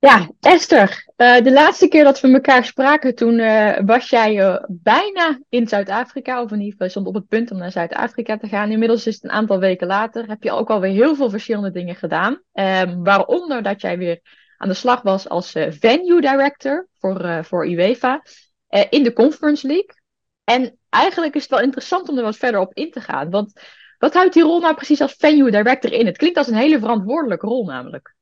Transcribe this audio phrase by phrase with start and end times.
[0.00, 4.56] Ja, Esther, uh, de laatste keer dat we elkaar spraken, toen uh, was jij uh,
[4.68, 8.48] bijna in Zuid-Afrika, of in ieder geval stond op het punt om naar Zuid-Afrika te
[8.48, 8.70] gaan.
[8.70, 11.94] Inmiddels is het een aantal weken later, heb je ook alweer heel veel verschillende dingen
[11.94, 12.40] gedaan.
[12.52, 14.20] Um, waaronder dat jij weer
[14.56, 18.22] aan de slag was als venue director voor, voor UEFA
[18.90, 19.94] in de Conference League.
[20.44, 23.60] En eigenlijk is het wel interessant om er wat verder op in te gaan, want
[23.98, 26.06] wat houdt die rol nou precies als venue director in?
[26.06, 28.18] Het klinkt als een hele verantwoordelijke rol namelijk.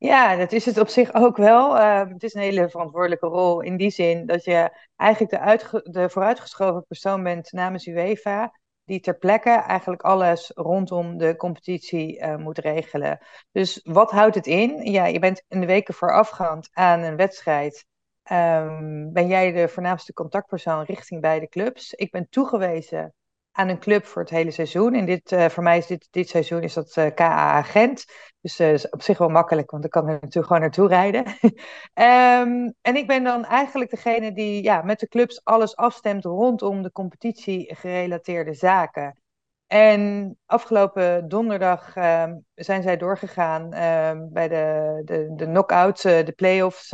[0.00, 1.76] Ja, dat is het op zich ook wel.
[1.76, 6.10] Uh, het is een hele verantwoordelijke rol in die zin dat je eigenlijk de, de
[6.10, 12.58] vooruitgeschoven persoon bent namens UEFA, die ter plekke eigenlijk alles rondom de competitie uh, moet
[12.58, 13.18] regelen.
[13.52, 14.90] Dus wat houdt het in?
[14.90, 17.86] Ja, je bent in de weken voorafgaand aan een wedstrijd.
[18.32, 21.94] Um, ben jij de voornaamste contactpersoon richting beide clubs?
[21.94, 23.14] Ik ben toegewezen
[23.60, 24.94] aan een club voor het hele seizoen.
[24.94, 28.04] En dit, uh, voor mij is dit, dit seizoen is dat eh, KA Gent.
[28.40, 31.26] Dus uh, is op zich wel makkelijk, want ik kan er natuurlijk gewoon naartoe rijden.
[31.26, 36.82] um, en ik ben dan eigenlijk degene die ja, met de clubs alles afstemt rondom
[36.82, 39.20] de competitie gerelateerde zaken.
[39.66, 46.90] En afgelopen donderdag um, zijn zij doorgegaan um, bij de, de, de knock-out, de play-offs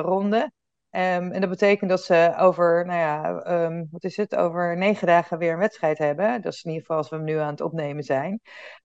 [0.00, 0.50] ronde.
[0.98, 5.06] Um, en dat betekent dat ze over, nou ja, um, wat is het, over negen
[5.06, 6.42] dagen weer een wedstrijd hebben.
[6.42, 8.40] Dat is in ieder geval als we hem nu aan het opnemen zijn.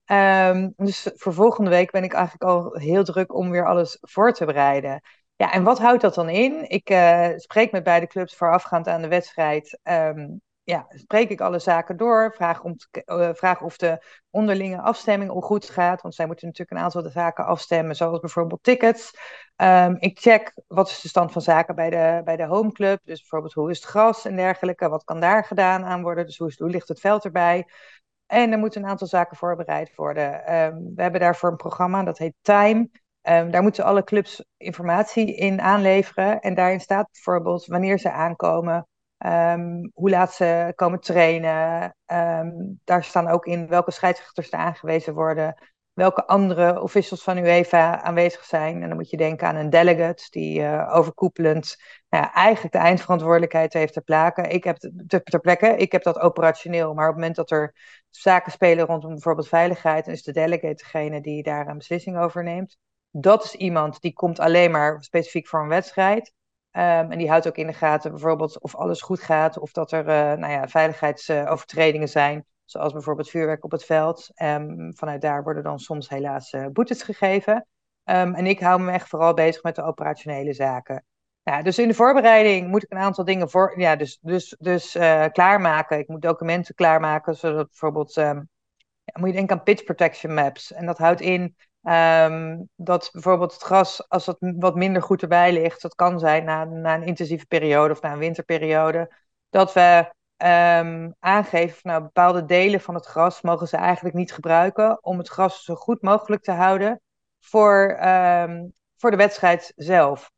[0.06, 4.32] Um, dus voor volgende week ben ik eigenlijk al heel druk om weer alles voor
[4.32, 5.00] te bereiden.
[5.36, 6.70] Ja, en wat houdt dat dan in?
[6.70, 9.78] Ik uh, spreek met beide clubs voorafgaand aan de wedstrijd
[10.64, 12.32] ja, spreek ik alle zaken door.
[12.34, 16.02] Vraag, om uh, vraag of de onderlinge afstemming al goed gaat.
[16.02, 19.10] Want zij moeten natuurlijk een aantal zaken afstemmen, zoals bijvoorbeeld tickets.
[19.56, 23.00] Um, ik check wat is de stand van zaken bij de, bij de homeclub.
[23.04, 24.88] Dus bijvoorbeeld hoe is het gras en dergelijke.
[24.88, 26.26] Wat kan daar gedaan aan worden?
[26.26, 27.66] Dus hoe, is, hoe ligt het veld erbij?
[28.26, 30.54] En er moeten een aantal zaken voorbereid worden.
[30.54, 32.88] Um, we hebben daarvoor een programma, dat heet Time.
[33.22, 36.40] Um, daar moeten alle clubs informatie in aanleveren.
[36.40, 38.88] En daarin staat bijvoorbeeld wanneer ze aankomen,
[39.26, 41.96] Um, hoe laat ze komen trainen.
[42.06, 45.54] Um, daar staan ook in welke scheidsrechters er aangewezen worden.
[45.92, 48.82] Welke andere officials van UEFA aanwezig zijn.
[48.82, 51.76] En dan moet je denken aan een delegate die uh, overkoepelend
[52.08, 54.42] nou ja, eigenlijk de eindverantwoordelijkheid heeft ter, plekke.
[54.42, 54.76] Ik heb
[55.06, 55.66] ter, ter plekke.
[55.66, 56.94] Ik heb dat operationeel.
[56.94, 57.74] Maar op het moment dat er
[58.10, 62.42] zaken spelen rondom bijvoorbeeld veiligheid, dan is de delegate degene die daar een beslissing over
[62.42, 62.76] neemt.
[63.10, 66.32] Dat is iemand die komt alleen maar specifiek voor een wedstrijd.
[66.76, 69.92] Um, en die houdt ook in de gaten bijvoorbeeld of alles goed gaat, of dat
[69.92, 74.30] er uh, nou ja, veiligheidsovertredingen zijn, zoals bijvoorbeeld vuurwerk op het veld.
[74.42, 77.66] Um, vanuit daar worden dan soms helaas uh, boetes gegeven.
[78.04, 81.04] Um, en ik hou me echt vooral bezig met de operationele zaken.
[81.42, 84.96] Ja, dus in de voorbereiding moet ik een aantal dingen voor, ja, dus, dus, dus
[84.96, 85.98] uh, klaarmaken.
[85.98, 88.44] Ik moet documenten klaarmaken, zodat bijvoorbeeld, ja,
[89.18, 90.72] moet je denken aan pitch protection maps.
[90.72, 95.52] En dat houdt in Um, dat bijvoorbeeld het gras, als het wat minder goed erbij
[95.52, 99.12] ligt, dat kan zijn na, na een intensieve periode of na een winterperiode,
[99.50, 104.32] dat we um, aangeven van nou, bepaalde delen van het gras mogen ze eigenlijk niet
[104.32, 107.00] gebruiken om het gras zo goed mogelijk te houden
[107.40, 110.30] voor, um, voor de wedstrijd zelf.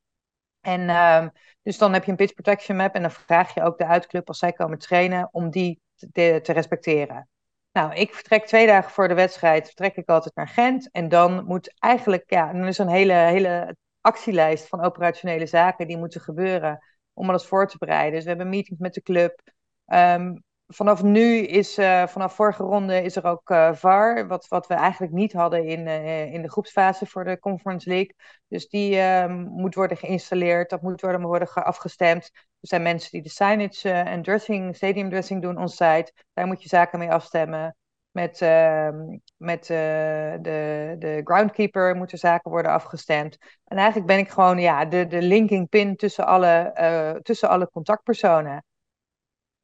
[0.61, 1.33] En
[1.63, 4.29] dus dan heb je een pitch protection map en dan vraag je ook de uitclub
[4.29, 5.81] als zij komen trainen om die
[6.13, 7.29] te, te respecteren.
[7.77, 10.91] Nou, ik vertrek twee dagen voor de wedstrijd, vertrek ik altijd naar Gent.
[10.91, 15.97] En dan moet eigenlijk, ja, dan is een hele, hele actielijst van operationele zaken die
[15.97, 16.79] moeten gebeuren
[17.13, 18.13] om alles voor te bereiden.
[18.13, 19.41] Dus we hebben meetings met de club.
[19.87, 24.67] Um, vanaf nu is, uh, vanaf vorige ronde is er ook uh, VAR, wat, wat
[24.67, 28.15] we eigenlijk niet hadden in, uh, in de groepsfase voor de Conference League.
[28.49, 32.31] Dus die ehm, moet worden geïnstalleerd, dat moet worden, worden afgestemd.
[32.35, 36.13] Er zijn mensen die de signage en dressing, stadium dressing doen on-site.
[36.33, 37.77] Daar moet je zaken mee afstemmen.
[38.11, 43.37] Met, ehm, met de, de groundkeeper moeten zaken worden afgestemd.
[43.65, 48.65] En eigenlijk ben ik gewoon ja, de, de linking pin tussen alle, tussen alle contactpersonen.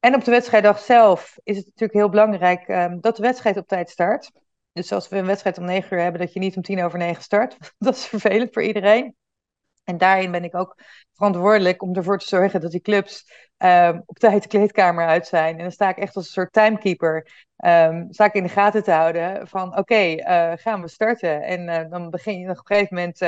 [0.02, 3.66] En op de wedstrijddag zelf is het natuurlijk heel belangrijk um, dat de wedstrijd op
[3.66, 4.30] tijd start.
[4.72, 6.98] Dus als we een wedstrijd om negen uur hebben, dat je niet om tien over
[6.98, 7.56] negen start.
[7.78, 9.16] dat is vervelend voor iedereen.
[9.84, 10.78] En daarin ben ik ook
[11.12, 15.56] verantwoordelijk om ervoor te zorgen dat die clubs um, op tijd de kleedkamer uit zijn.
[15.56, 17.46] En dan sta ik echt als een soort timekeeper.
[17.56, 21.42] Um, sta in de gaten te houden van oké, uh, gaan we starten.
[21.42, 23.20] En uh, dan begin je op een gegeven moment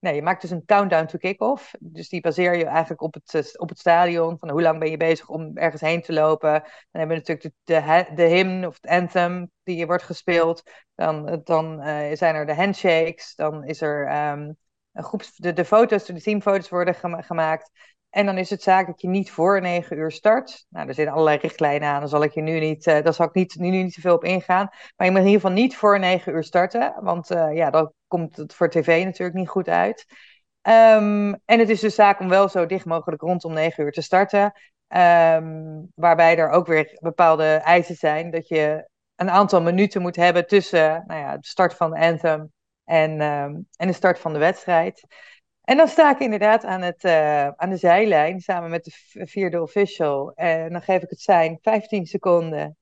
[0.00, 1.74] nee, je maakt dus een countdown to kick-off.
[1.80, 4.38] Dus die baseer je eigenlijk op het, eh, op het stadion.
[4.38, 6.52] Van hoe lang ben je bezig om ergens heen te lopen.
[6.52, 10.62] Dan hebben we natuurlijk de, de, hymn of het anthem die wordt gespeeld.
[10.94, 13.34] Dan, eh, dan uh, zijn er de handshakes.
[13.34, 14.56] Dan is er um,
[14.92, 16.94] een groeps, de, de foto's, de teamfoto's worden
[17.24, 17.70] gemaakt.
[18.10, 20.66] En dan is het zaak dat je niet voor negen uur start.
[20.68, 22.00] Nou, er zitten allerlei richtlijnen aan.
[22.00, 24.24] Daar zal ik je nu niet, uh, zal ik niet, nu, nu niet zoveel op
[24.24, 24.68] ingaan.
[24.96, 26.94] Maar je moet in ieder geval niet voor negen uur starten.
[27.00, 30.06] Want uh, ja, dan komt het voor tv natuurlijk niet goed uit.
[30.62, 34.02] Ehm, en het is dus zaak om wel zo dicht mogelijk rondom negen uur te
[34.02, 34.52] starten.
[34.88, 38.30] Ehm, waarbij er ook weer bepaalde eisen zijn.
[38.30, 42.52] Dat je een aantal minuten moet hebben tussen nou ja, de start van de anthem
[42.84, 45.06] en, ehm, en de start van de wedstrijd.
[45.70, 49.62] En dan sta ik inderdaad aan, het, uh, aan de zijlijn samen met de vierde
[49.62, 50.32] official.
[50.34, 52.76] En dan geef ik het zijn 15 seconden.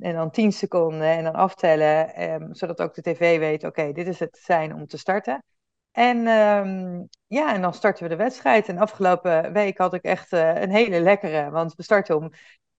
[0.00, 2.54] En dan 10 seconden en dan aftellen.
[2.54, 5.44] zodat ook de tv weet, oké, dit is het zijn om te starten.
[5.92, 8.68] En um, ja, en dan starten we de wedstrijd.
[8.68, 12.32] En afgelopen week had ik echt uh, een hele lekkere, want we starten om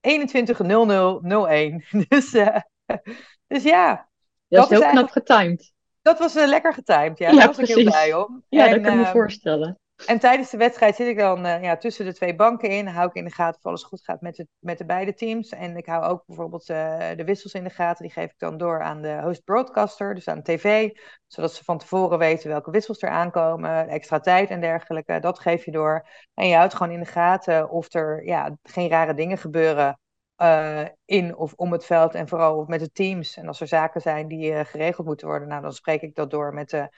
[0.07, 1.99] 21.00.01.
[2.07, 2.57] dus, uh,
[3.47, 4.09] dus ja.
[4.47, 5.74] Dat, dat is heel knap getimed.
[6.05, 7.29] Dat was uh, lekker getimed, ja.
[7.29, 7.75] ja Daar was precies.
[7.75, 8.43] ik heel blij om.
[8.49, 9.79] Ja, en, dat kan ik me ehm, voorstellen.
[10.05, 12.87] En tijdens de wedstrijd zit ik dan uh, ja, tussen de twee banken in.
[12.87, 15.49] Hou ik in de gaten of alles goed gaat met de, met de beide teams.
[15.49, 18.03] En ik hou ook bijvoorbeeld uh, de wissels in de gaten.
[18.03, 20.89] Die geef ik dan door aan de host broadcaster, dus aan de tv.
[21.27, 23.87] Zodat ze van tevoren weten welke wissels er aankomen.
[23.87, 25.19] Extra tijd en dergelijke.
[25.19, 26.07] Dat geef je door.
[26.33, 29.99] En je houdt gewoon in de gaten of er ja, geen rare dingen gebeuren.
[30.37, 33.37] Uh, in of om het veld en vooral met de teams.
[33.37, 36.53] En als er zaken zijn die geregeld moeten worden, nou, dan spreek ik dat door
[36.53, 36.89] met de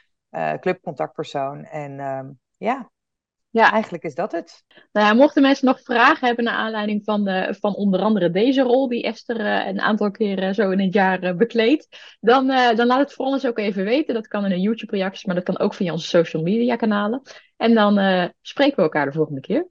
[0.59, 1.63] clubcontactpersoon.
[1.63, 2.91] En ehm, ja.
[3.49, 4.63] ja, eigenlijk is dat het.
[4.91, 8.61] Nou ja, mochten mensen nog vragen hebben naar aanleiding van, de, van onder andere deze
[8.61, 13.13] rol die Esther een aantal keren zo in het jaar bekleedt, dan, dan laat het
[13.13, 14.13] vooral eens ook even weten.
[14.13, 17.21] Dat kan in een YouTube-reacties, maar dat kan ook via onze social media kanalen.
[17.57, 17.93] En dan
[18.41, 19.67] spreken we elkaar de volgende keer.